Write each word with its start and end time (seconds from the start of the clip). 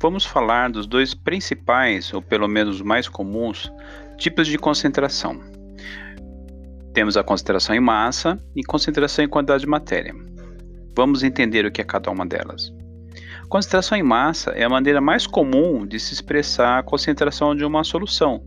vamos 0.00 0.24
falar 0.24 0.70
dos 0.70 0.86
dois 0.86 1.12
principais, 1.14 2.12
ou 2.12 2.22
pelo 2.22 2.46
menos 2.46 2.80
mais 2.80 3.08
comuns, 3.08 3.72
tipos 4.16 4.46
de 4.46 4.56
concentração. 4.56 5.40
Temos 6.94 7.16
a 7.16 7.22
concentração 7.22 7.74
em 7.74 7.80
massa 7.80 8.38
e 8.54 8.62
concentração 8.62 9.24
em 9.24 9.28
quantidade 9.28 9.62
de 9.62 9.68
matéria. 9.68 10.14
Vamos 10.96 11.22
entender 11.22 11.64
o 11.64 11.70
que 11.70 11.80
é 11.80 11.84
cada 11.84 12.10
uma 12.10 12.26
delas. 12.26 12.72
Concentração 13.48 13.96
em 13.96 14.02
massa 14.02 14.50
é 14.50 14.64
a 14.64 14.68
maneira 14.68 15.00
mais 15.00 15.26
comum 15.26 15.86
de 15.86 15.98
se 15.98 16.12
expressar 16.12 16.78
a 16.78 16.82
concentração 16.82 17.54
de 17.54 17.64
uma 17.64 17.82
solução, 17.82 18.42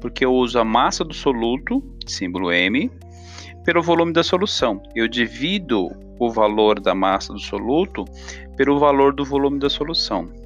porque 0.00 0.24
eu 0.24 0.32
uso 0.32 0.58
a 0.58 0.64
massa 0.64 1.04
do 1.04 1.14
soluto, 1.14 1.82
símbolo 2.06 2.52
M, 2.52 2.90
pelo 3.64 3.82
volume 3.82 4.12
da 4.12 4.22
solução. 4.22 4.82
Eu 4.94 5.08
divido 5.08 5.88
o 6.18 6.30
valor 6.30 6.80
da 6.80 6.94
massa 6.94 7.32
do 7.32 7.38
soluto 7.38 8.04
pelo 8.56 8.78
valor 8.78 9.14
do 9.14 9.24
volume 9.24 9.58
da 9.58 9.68
solução. 9.68 10.41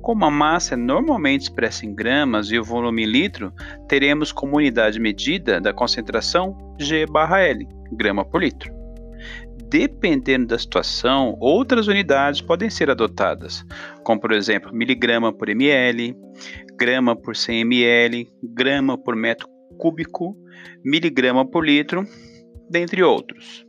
Como 0.00 0.24
a 0.24 0.30
massa 0.30 0.74
é 0.74 0.76
normalmente 0.76 1.42
expressa 1.42 1.86
em 1.86 1.94
gramas 1.94 2.50
e 2.50 2.58
o 2.58 2.64
volume 2.64 3.04
em 3.04 3.06
litro, 3.06 3.52
teremos 3.88 4.32
como 4.32 4.56
unidade 4.56 4.98
medida 4.98 5.60
da 5.60 5.72
concentração 5.72 6.56
G 6.78 7.06
barra 7.06 7.40
L, 7.40 7.66
grama 7.92 8.24
por 8.24 8.42
litro. 8.42 8.72
Dependendo 9.68 10.48
da 10.48 10.58
situação, 10.58 11.36
outras 11.40 11.86
unidades 11.86 12.40
podem 12.40 12.68
ser 12.68 12.90
adotadas, 12.90 13.64
como 14.04 14.20
por 14.20 14.32
exemplo 14.32 14.70
miligrama 14.74 15.32
por 15.32 15.48
ml, 15.48 16.14
grama 16.76 17.16
por 17.16 17.34
100 17.34 17.60
ml, 17.60 18.28
grama 18.42 18.98
por 18.98 19.16
metro 19.16 19.48
cúbico, 19.78 20.36
miligrama 20.84 21.46
por 21.48 21.64
litro, 21.64 22.04
dentre 22.68 23.02
outros. 23.02 23.66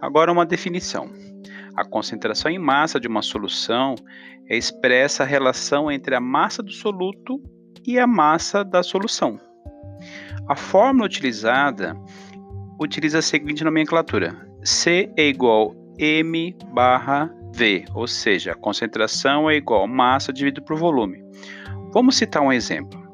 Agora 0.00 0.32
uma 0.32 0.44
definição. 0.44 1.08
A 1.76 1.84
concentração 1.84 2.50
em 2.50 2.58
massa 2.58 2.98
de 2.98 3.06
uma 3.06 3.20
solução 3.20 3.94
é 4.48 4.56
expressa 4.56 5.22
a 5.22 5.26
relação 5.26 5.90
entre 5.90 6.14
a 6.14 6.20
massa 6.20 6.62
do 6.62 6.72
soluto 6.72 7.42
e 7.86 7.98
a 7.98 8.06
massa 8.06 8.64
da 8.64 8.82
solução. 8.82 9.38
A 10.48 10.56
fórmula 10.56 11.06
utilizada 11.06 11.94
utiliza 12.80 13.18
a 13.18 13.22
seguinte 13.22 13.62
nomenclatura: 13.62 14.34
C 14.64 15.12
é 15.16 15.28
igual 15.28 15.74
M 15.98 16.56
barra 16.72 17.30
V, 17.54 17.84
ou 17.94 18.06
seja, 18.06 18.52
a 18.52 18.56
concentração 18.56 19.50
é 19.50 19.56
igual 19.56 19.86
massa 19.86 20.32
dividido 20.32 20.64
por 20.64 20.76
volume. 20.76 21.22
Vamos 21.92 22.16
citar 22.16 22.42
um 22.42 22.52
exemplo. 22.52 23.04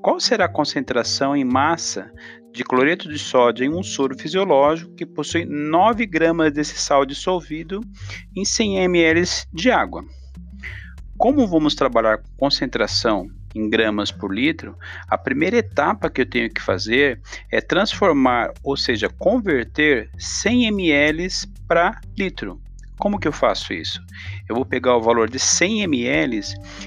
Qual 0.00 0.18
será 0.18 0.46
a 0.46 0.52
concentração 0.52 1.36
em 1.36 1.44
massa 1.44 2.12
de 2.52 2.62
cloreto 2.62 3.08
de 3.08 3.18
sódio 3.18 3.64
em 3.64 3.70
um 3.70 3.82
soro 3.82 4.16
fisiológico 4.18 4.94
que 4.94 5.06
possui 5.06 5.44
9 5.44 6.04
gramas 6.06 6.52
desse 6.52 6.78
sal 6.78 7.06
dissolvido 7.06 7.80
em 8.36 8.44
100 8.44 8.78
ml 8.84 9.22
de 9.52 9.70
água? 9.70 10.04
Como 11.16 11.46
vamos 11.46 11.74
trabalhar 11.74 12.18
com 12.18 12.28
concentração 12.36 13.28
em 13.54 13.68
gramas 13.68 14.10
por 14.10 14.34
litro, 14.34 14.76
a 15.08 15.16
primeira 15.16 15.58
etapa 15.58 16.10
que 16.10 16.22
eu 16.22 16.26
tenho 16.26 16.50
que 16.50 16.60
fazer 16.60 17.20
é 17.50 17.60
transformar, 17.60 18.52
ou 18.62 18.76
seja, 18.76 19.08
converter 19.18 20.10
100 20.18 20.66
ml 20.66 21.28
para 21.68 22.00
litro. 22.18 22.60
Como 22.98 23.18
que 23.18 23.28
eu 23.28 23.32
faço 23.32 23.72
isso? 23.72 24.00
Eu 24.48 24.54
vou 24.54 24.64
pegar 24.64 24.96
o 24.96 25.02
valor 25.02 25.28
de 25.28 25.38
100 25.38 25.82
ml 25.82 26.40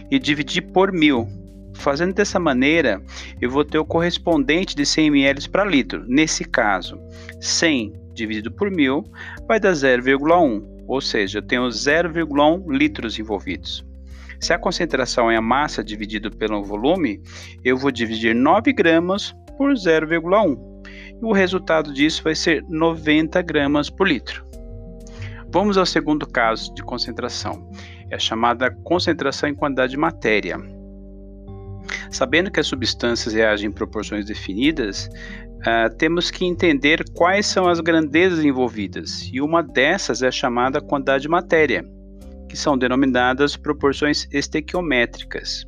e 0.10 0.20
dividir 0.20 0.62
por 0.62 0.92
mil. 0.92 1.28
Fazendo 1.76 2.14
dessa 2.14 2.40
maneira, 2.40 3.02
eu 3.40 3.50
vou 3.50 3.64
ter 3.64 3.78
o 3.78 3.86
correspondente 3.86 4.76
de 4.76 4.86
100 4.86 5.08
ml 5.08 5.50
para 5.50 5.64
litro. 5.64 6.04
Nesse 6.08 6.44
caso, 6.44 7.00
100 7.40 7.94
dividido 8.14 8.52
por 8.52 8.72
mil 8.72 9.04
vai 9.48 9.60
dar 9.60 9.74
0,1, 9.74 10.64
ou 10.88 11.02
seja, 11.02 11.40
eu 11.40 11.44
tenho 11.44 11.68
0,1 11.68 12.64
litros 12.70 13.20
envolvidos. 13.20 13.86
Se 14.40 14.54
a 14.54 14.60
concentração 14.60 15.30
é 15.30 15.36
a 15.36 15.42
massa 15.42 15.84
dividido 15.84 16.32
pelo 16.32 16.64
volume, 16.64 17.22
eu 17.64 17.78
vou 17.78 17.92
dividir 17.92 18.34
9 18.34 18.74
gramas 18.74 19.36
por 19.58 19.74
0,1. 19.74 20.58
E 21.22 21.26
o 21.26 21.32
resultado 21.32 21.94
disso 21.94 22.24
vai 22.24 22.36
ser 22.36 22.64
90 22.68 23.42
gramas 23.42 23.90
por 23.90 24.08
litro. 24.08 24.46
Vamos 25.50 25.78
ao 25.78 25.86
segundo 25.86 26.28
caso 26.28 26.74
de 26.74 26.84
concentração. 26.84 27.70
É 28.12 28.20
chamada 28.20 28.70
concentração 28.84 29.50
em 29.50 29.56
quantidade 29.56 29.92
de 29.92 29.98
matéria. 29.98 30.58
Sabendo 32.16 32.50
que 32.50 32.62
as 32.62 32.68
substâncias 32.68 33.34
reagem 33.34 33.68
em 33.68 33.74
proporções 33.74 34.26
definidas, 34.26 35.10
uh, 35.60 35.94
temos 35.98 36.32
que 36.32 36.46
entender 36.46 37.04
quais 37.14 37.46
são 37.46 37.68
as 37.68 37.82
grandezas 37.82 38.46
envolvidas, 38.46 39.30
e 39.34 39.42
uma 39.42 39.62
dessas 39.62 40.24
é 40.24 40.32
chamada 40.32 40.80
quantidade 40.80 41.24
de 41.24 41.28
matéria 41.28 41.84
que 42.48 42.56
são 42.56 42.78
denominadas 42.78 43.58
proporções 43.58 44.30
estequiométricas. 44.32 45.66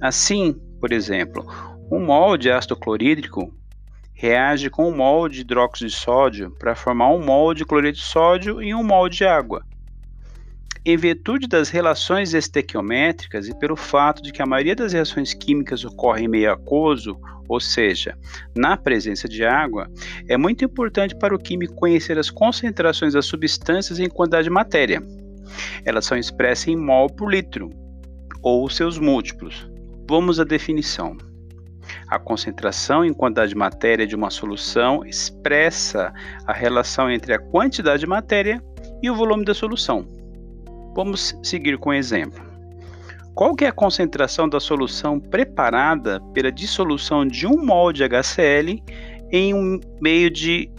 Assim, 0.00 0.58
por 0.80 0.92
exemplo, 0.92 1.44
um 1.92 2.02
mol 2.02 2.38
de 2.38 2.50
ácido 2.50 2.74
clorídrico 2.74 3.52
reage 4.14 4.70
com 4.70 4.88
um 4.88 4.96
mol 4.96 5.28
de 5.28 5.42
hidróxido 5.42 5.90
de 5.90 5.94
sódio 5.94 6.52
para 6.58 6.74
formar 6.74 7.10
um 7.10 7.22
mol 7.22 7.52
de 7.52 7.66
cloreto 7.66 7.98
de 7.98 8.04
sódio 8.04 8.62
e 8.62 8.74
um 8.74 8.82
mol 8.82 9.10
de 9.10 9.26
água. 9.26 9.62
Em 10.88 10.96
virtude 10.96 11.48
das 11.48 11.68
relações 11.68 12.32
estequiométricas 12.32 13.48
e 13.48 13.58
pelo 13.58 13.74
fato 13.74 14.22
de 14.22 14.30
que 14.30 14.40
a 14.40 14.46
maioria 14.46 14.76
das 14.76 14.92
reações 14.92 15.34
químicas 15.34 15.84
ocorre 15.84 16.22
em 16.22 16.28
meio 16.28 16.52
aquoso, 16.52 17.18
ou 17.48 17.58
seja, 17.58 18.16
na 18.54 18.76
presença 18.76 19.28
de 19.28 19.44
água, 19.44 19.90
é 20.28 20.36
muito 20.36 20.64
importante 20.64 21.16
para 21.16 21.34
o 21.34 21.38
químico 21.40 21.74
conhecer 21.74 22.16
as 22.20 22.30
concentrações 22.30 23.14
das 23.14 23.26
substâncias 23.26 23.98
em 23.98 24.08
quantidade 24.08 24.44
de 24.44 24.50
matéria. 24.50 25.02
Elas 25.84 26.04
são 26.04 26.16
expressas 26.16 26.68
em 26.68 26.76
mol 26.76 27.10
por 27.10 27.32
litro, 27.32 27.68
ou 28.40 28.70
seus 28.70 28.96
múltiplos. 28.96 29.68
Vamos 30.08 30.38
à 30.38 30.44
definição. 30.44 31.16
A 32.06 32.16
concentração 32.16 33.04
em 33.04 33.12
quantidade 33.12 33.48
de 33.48 33.58
matéria 33.58 34.06
de 34.06 34.14
uma 34.14 34.30
solução 34.30 35.04
expressa 35.04 36.14
a 36.46 36.52
relação 36.52 37.10
entre 37.10 37.34
a 37.34 37.40
quantidade 37.40 37.98
de 37.98 38.06
matéria 38.06 38.62
e 39.02 39.10
o 39.10 39.16
volume 39.16 39.44
da 39.44 39.52
solução. 39.52 40.15
Vamos 40.96 41.38
seguir 41.42 41.76
com 41.76 41.90
um 41.90 41.92
exemplo. 41.92 42.42
Qual 43.34 43.54
é 43.60 43.66
a 43.66 43.72
concentração 43.72 44.48
da 44.48 44.58
solução 44.58 45.20
preparada 45.20 46.22
pela 46.32 46.50
dissolução 46.50 47.26
de 47.26 47.46
um 47.46 47.62
mol 47.62 47.92
de 47.92 48.02
HCl 48.02 48.82
em 49.30 49.52
um 49.52 49.78
meio 50.00 50.30
de 50.30 50.70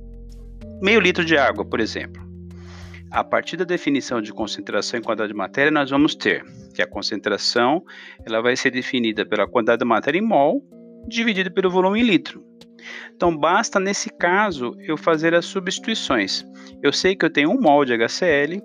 meio 0.81 0.99
litro 0.99 1.23
de 1.23 1.37
água, 1.37 1.63
por 1.63 1.79
exemplo? 1.79 2.19
A 3.11 3.23
partir 3.23 3.57
da 3.57 3.63
definição 3.63 4.19
de 4.19 4.33
concentração 4.33 4.99
em 4.99 5.03
quantidade 5.03 5.31
de 5.31 5.37
matéria, 5.37 5.71
nós 5.71 5.91
vamos 5.91 6.15
ter 6.15 6.43
que 6.73 6.81
a 6.81 6.87
concentração 6.87 7.83
ela 8.25 8.41
vai 8.41 8.55
ser 8.55 8.71
definida 8.71 9.23
pela 9.23 9.47
quantidade 9.47 9.79
de 9.79 9.85
matéria 9.85 10.17
em 10.17 10.23
mol 10.23 10.63
dividida 11.07 11.51
pelo 11.51 11.69
volume 11.69 12.01
em 12.01 12.03
litro. 12.03 12.43
Então, 13.15 13.35
basta 13.35 13.79
nesse 13.79 14.09
caso 14.09 14.75
eu 14.79 14.97
fazer 14.97 15.33
as 15.33 15.45
substituições. 15.45 16.45
Eu 16.81 16.93
sei 16.93 17.15
que 17.15 17.25
eu 17.25 17.29
tenho 17.29 17.51
1 17.51 17.61
mol 17.61 17.85
de 17.85 17.93
HCl 17.93 18.61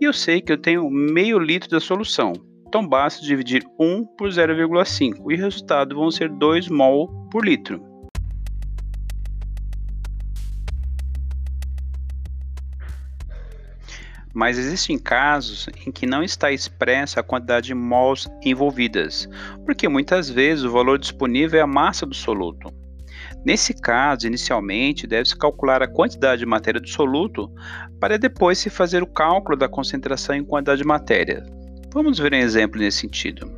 e 0.00 0.04
eu 0.04 0.12
sei 0.12 0.40
que 0.40 0.52
eu 0.52 0.58
tenho 0.58 0.88
meio 0.90 1.38
litro 1.38 1.68
da 1.68 1.80
solução. 1.80 2.32
Então, 2.66 2.86
basta 2.86 3.24
dividir 3.24 3.64
1 3.78 4.04
por 4.16 4.28
0,5 4.28 5.30
e 5.30 5.34
o 5.34 5.38
resultado 5.38 5.94
vão 5.94 6.10
ser 6.10 6.28
2 6.28 6.68
mol 6.68 7.28
por 7.30 7.44
litro. 7.44 7.96
mas 14.36 14.58
existem 14.58 14.98
casos 14.98 15.66
em 15.86 15.90
que 15.90 16.04
não 16.04 16.22
está 16.22 16.52
expressa 16.52 17.20
a 17.20 17.22
quantidade 17.22 17.68
de 17.68 17.74
mols 17.74 18.28
envolvidas, 18.44 19.26
porque 19.64 19.88
muitas 19.88 20.28
vezes 20.28 20.62
o 20.62 20.70
valor 20.70 20.98
disponível 20.98 21.58
é 21.58 21.62
a 21.62 21.66
massa 21.66 22.04
do 22.04 22.14
soluto. 22.14 22.70
Nesse 23.44 23.72
caso, 23.74 24.26
inicialmente, 24.26 25.06
deve-se 25.06 25.36
calcular 25.36 25.82
a 25.82 25.88
quantidade 25.88 26.40
de 26.40 26.46
matéria 26.46 26.80
do 26.80 26.88
soluto 26.88 27.50
para 28.00 28.18
depois 28.18 28.58
se 28.58 28.68
fazer 28.68 29.02
o 29.02 29.06
cálculo 29.06 29.56
da 29.56 29.68
concentração 29.68 30.34
em 30.34 30.44
quantidade 30.44 30.82
de 30.82 30.86
matéria. 30.86 31.44
Vamos 31.92 32.18
ver 32.18 32.32
um 32.32 32.36
exemplo 32.36 32.80
nesse 32.80 32.98
sentido. 32.98 33.50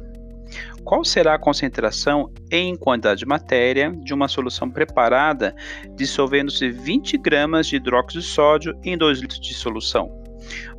Qual 0.84 1.04
será 1.04 1.34
a 1.34 1.38
concentração 1.38 2.32
em 2.50 2.76
quantidade 2.76 3.20
de 3.20 3.26
matéria 3.26 3.90
de 3.90 4.14
uma 4.14 4.28
solução 4.28 4.70
preparada 4.70 5.54
dissolvendo-se 5.96 6.70
20 6.70 7.18
gramas 7.18 7.66
de 7.66 7.76
hidróxido 7.76 8.20
de 8.20 8.26
sódio 8.26 8.78
em 8.82 8.96
2 8.96 9.20
litros 9.20 9.40
de 9.40 9.54
solução? 9.54 10.10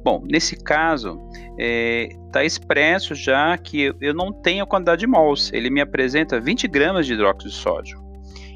Bom, 0.03 0.23
nesse 0.25 0.55
caso, 0.55 1.19
está 1.31 1.53
é, 1.59 2.09
tá 2.31 2.43
expresso 2.43 3.13
já 3.13 3.57
que 3.57 3.93
eu 3.99 4.13
não 4.13 4.31
tenho 4.31 4.63
a 4.63 4.67
quantidade 4.67 5.01
de 5.01 5.07
mols, 5.07 5.51
ele 5.53 5.69
me 5.69 5.81
apresenta 5.81 6.39
20 6.39 6.67
gramas 6.67 7.05
de 7.05 7.13
hidróxido 7.13 7.49
de 7.49 7.55
sódio. 7.55 8.08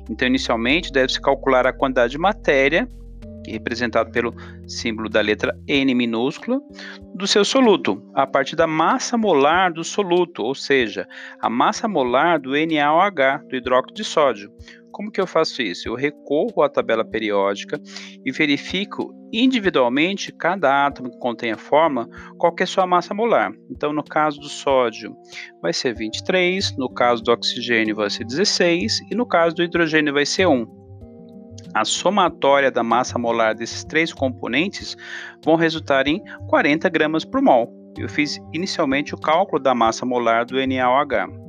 Então, 0.10 0.28
inicialmente, 0.28 0.92
deve-se 0.92 1.22
calcular 1.22 1.66
a 1.66 1.74
quantidade 1.74 2.12
de 2.12 2.18
matéria, 2.18 2.88
que 3.44 3.52
é 3.52 3.54
representado 3.54 4.12
pelo 4.12 4.34
símbolo 4.68 5.10
da 5.10 5.22
letra 5.22 5.54
N 5.68 5.94
minúscula, 5.94 6.60
do 7.16 7.28
seu 7.28 7.44
soluto, 7.44 8.02
a 8.14 8.26
partir 8.26 8.56
da 8.56 8.66
massa 8.66 9.18
molar 9.18 9.72
do 9.72 9.84
soluto, 9.84 10.44
ou 10.44 10.56
seja, 10.56 11.08
a 11.42 11.50
massa 11.50 11.88
molar 11.88 12.40
do 12.40 12.52
NaOH, 12.52 13.48
do 13.50 13.56
hidróxido 13.56 13.94
de 13.94 14.04
sódio, 14.04 14.52
Como 14.94 15.12
que 15.12 15.20
eu 15.20 15.26
faço 15.26 15.62
isso? 15.64 15.90
Eu 15.90 15.96
recorro 15.96 16.62
à 16.62 16.70
tabela 16.70 17.04
periódica 17.04 17.82
e 18.24 18.32
verifico 18.32 19.12
individualmente 19.34 20.32
cada 20.32 20.86
átomo 20.86 21.10
que 21.10 21.18
contém 21.18 21.52
a 21.52 21.58
fórmula, 21.58 22.08
qual 22.38 22.54
é 22.60 22.64
a 22.64 22.68
sua 22.68 22.86
massa 22.86 23.12
molar. 23.12 23.52
Então, 23.72 23.92
no 23.92 24.04
caso 24.04 24.40
do 24.40 24.48
sódio, 24.48 25.16
vai 25.60 25.74
ser 25.74 25.96
23, 25.96 26.78
no 26.78 26.88
caso 26.94 27.24
do 27.24 27.32
oxigênio 27.32 27.96
vai 27.96 28.12
ser 28.12 28.24
16 28.24 29.02
e 29.12 29.16
no 29.16 29.26
caso 29.26 29.56
do 29.56 29.64
hidrogênio 29.64 30.14
vai 30.14 30.28
ser 30.28 30.46
1. 30.46 30.64
A 31.74 31.84
somatória 31.84 32.70
da 32.70 32.84
massa 32.84 33.18
molar 33.18 33.56
desses 33.56 33.84
três 33.84 34.14
componentes 34.14 34.96
vão 35.44 35.56
resultar 35.56 36.08
em 36.08 36.22
40 36.48 36.88
gramas 36.90 37.26
por 37.26 37.42
mol. 37.42 37.68
Eu 37.98 38.08
fiz 38.08 38.40
inicialmente 38.54 39.16
o 39.16 39.20
cálculo 39.20 39.62
da 39.62 39.74
massa 39.74 40.06
molar 40.06 40.46
do 40.46 40.56
NaOH. 40.56 41.43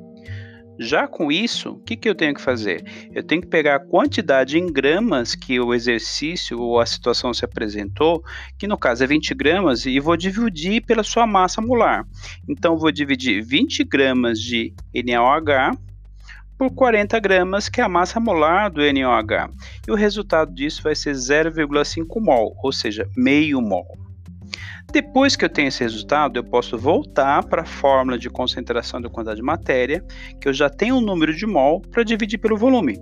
Já 0.78 1.06
com 1.06 1.30
isso, 1.30 1.72
o 1.72 1.78
que, 1.78 1.96
que 1.96 2.08
eu 2.08 2.14
tenho 2.14 2.34
que 2.34 2.40
fazer? 2.40 2.84
Eu 3.12 3.22
tenho 3.22 3.40
que 3.40 3.46
pegar 3.46 3.76
a 3.76 3.80
quantidade 3.80 4.58
em 4.58 4.66
gramas 4.66 5.34
que 5.34 5.60
o 5.60 5.72
exercício 5.72 6.58
ou 6.60 6.80
a 6.80 6.86
situação 6.86 7.32
se 7.32 7.44
apresentou, 7.44 8.24
que 8.58 8.66
no 8.66 8.76
caso 8.76 9.04
é 9.04 9.06
20 9.06 9.34
gramas, 9.34 9.86
e 9.86 10.00
vou 10.00 10.16
dividir 10.16 10.84
pela 10.84 11.04
sua 11.04 11.26
massa 11.26 11.60
molar. 11.60 12.04
Então, 12.48 12.76
vou 12.76 12.90
dividir 12.90 13.42
20 13.42 13.84
gramas 13.84 14.40
de 14.40 14.74
NaOH 14.94 15.78
por 16.58 16.70
40 16.70 17.18
gramas, 17.20 17.68
que 17.68 17.80
é 17.80 17.84
a 17.84 17.88
massa 17.88 18.18
molar 18.18 18.70
do 18.70 18.80
NaOH. 18.80 19.50
E 19.86 19.92
o 19.92 19.94
resultado 19.94 20.52
disso 20.52 20.82
vai 20.82 20.94
ser 20.94 21.12
0,5 21.12 22.20
mol, 22.20 22.56
ou 22.62 22.72
seja, 22.72 23.08
meio 23.16 23.60
mol. 23.60 24.03
Depois 24.92 25.36
que 25.36 25.44
eu 25.44 25.48
tenho 25.48 25.68
esse 25.68 25.82
resultado, 25.82 26.38
eu 26.38 26.44
posso 26.44 26.78
voltar 26.78 27.44
para 27.44 27.62
a 27.62 27.66
fórmula 27.66 28.18
de 28.18 28.30
concentração 28.30 29.00
da 29.00 29.08
quantidade 29.08 29.40
de 29.40 29.42
matéria, 29.42 30.04
que 30.40 30.48
eu 30.48 30.52
já 30.52 30.68
tenho 30.68 30.96
um 30.96 31.00
número 31.00 31.34
de 31.34 31.46
mol 31.46 31.80
para 31.80 32.04
dividir 32.04 32.38
pelo 32.38 32.56
volume. 32.56 32.98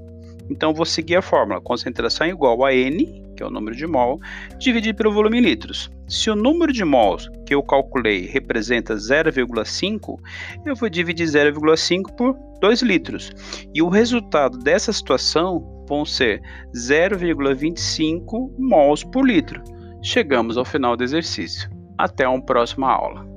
Então, 0.50 0.74
vou 0.74 0.84
seguir 0.84 1.16
a 1.16 1.22
fórmula: 1.22 1.60
concentração 1.60 2.26
igual 2.26 2.64
a 2.64 2.74
N, 2.74 3.22
que 3.36 3.42
é 3.42 3.46
o 3.46 3.50
número 3.50 3.76
de 3.76 3.86
mol, 3.86 4.20
dividido 4.58 4.96
pelo 4.96 5.12
volume 5.12 5.38
em 5.38 5.42
litros. 5.42 5.90
Se 6.08 6.30
o 6.30 6.36
número 6.36 6.72
de 6.72 6.84
mols 6.84 7.30
que 7.46 7.54
eu 7.54 7.62
calculei 7.62 8.26
representa 8.26 8.94
0,5, 8.94 10.18
eu 10.66 10.76
vou 10.76 10.88
dividir 10.90 11.26
0,5 11.26 12.14
por 12.16 12.36
2 12.60 12.82
litros. 12.82 13.32
E 13.74 13.80
o 13.80 13.88
resultado 13.88 14.58
dessa 14.58 14.92
situação 14.92 15.84
vão 15.88 16.04
ser 16.04 16.40
0,25 16.74 18.52
mols 18.58 19.04
por 19.04 19.26
litro. 19.26 19.62
Chegamos 20.02 20.56
ao 20.56 20.64
final 20.64 20.96
do 20.96 21.04
exercício. 21.04 21.70
Até 21.96 22.26
uma 22.26 22.44
próxima 22.44 22.90
aula. 22.90 23.31